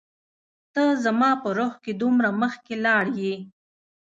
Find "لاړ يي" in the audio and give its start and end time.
2.85-3.35